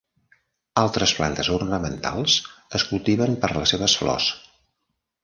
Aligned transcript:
Altres 0.83 1.11
plantes 1.17 1.51
ornamentals 1.57 2.37
es 2.79 2.87
cultiven 2.93 3.37
per 3.45 3.51
les 3.59 3.75
seves 3.77 3.97
flors. 4.01 4.31